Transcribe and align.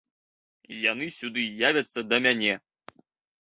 Яны 0.91 1.09
сюды 1.17 1.43
явяцца 1.67 1.99
да 2.15 2.21
мяне! 2.29 2.53